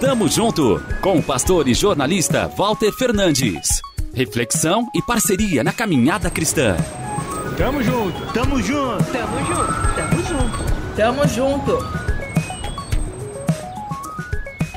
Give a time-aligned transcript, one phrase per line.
[0.00, 3.80] Tamo junto com o pastor e jornalista Walter Fernandes.
[4.14, 6.76] Reflexão e parceria na caminhada cristã.
[7.56, 12.02] Tamo junto, tamo junto, tamo junto, tamo junto, tamo junto.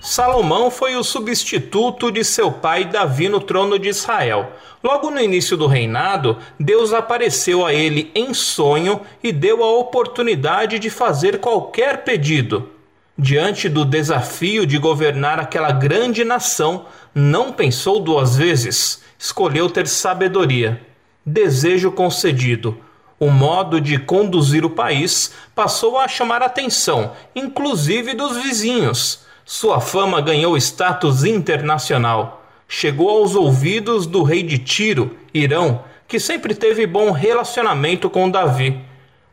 [0.00, 4.52] Salomão foi o substituto de seu pai Davi no trono de Israel.
[4.82, 10.78] Logo no início do reinado, Deus apareceu a ele em sonho e deu a oportunidade
[10.78, 12.77] de fazer qualquer pedido.
[13.20, 20.80] Diante do desafio de governar aquela grande nação, não pensou duas vezes, escolheu ter sabedoria.
[21.26, 22.78] Desejo concedido.
[23.18, 29.26] O modo de conduzir o país passou a chamar atenção, inclusive dos vizinhos.
[29.44, 32.46] Sua fama ganhou status internacional.
[32.68, 38.87] Chegou aos ouvidos do rei de Tiro, Irão, que sempre teve bom relacionamento com Davi.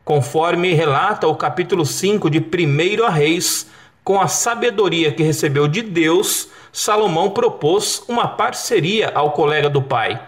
[0.05, 3.66] Conforme relata o capítulo 5 de 1 a Reis,
[4.04, 10.21] com a sabedoria que recebeu de Deus, Salomão propôs uma parceria ao colega do pai,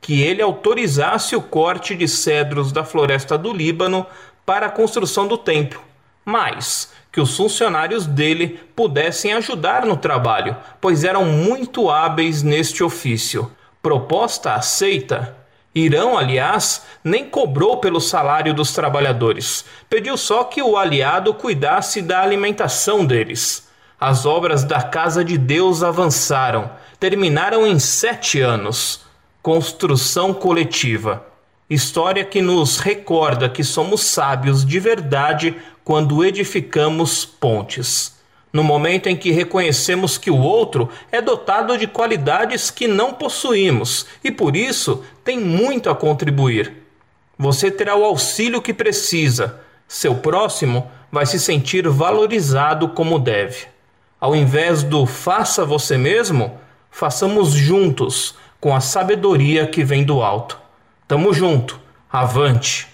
[0.00, 4.06] que ele autorizasse o corte de cedros da floresta do Líbano
[4.46, 5.80] para a construção do templo,
[6.24, 13.50] mas que os funcionários dele pudessem ajudar no trabalho, pois eram muito hábeis neste ofício.
[13.82, 15.36] Proposta aceita.
[15.74, 22.20] Irão, aliás, nem cobrou pelo salário dos trabalhadores, pediu só que o aliado cuidasse da
[22.20, 23.68] alimentação deles.
[23.98, 29.00] As obras da Casa de Deus avançaram, terminaram em sete anos.
[29.42, 31.26] Construção coletiva.
[31.68, 38.13] História que nos recorda que somos sábios de verdade quando edificamos pontes
[38.54, 44.06] no momento em que reconhecemos que o outro é dotado de qualidades que não possuímos
[44.22, 46.72] e por isso tem muito a contribuir.
[47.36, 53.66] Você terá o auxílio que precisa, seu próximo vai se sentir valorizado como deve.
[54.20, 56.56] Ao invés do faça você mesmo,
[56.92, 60.58] façamos juntos, com a sabedoria que vem do alto.
[61.08, 62.93] Tamo junto, avante!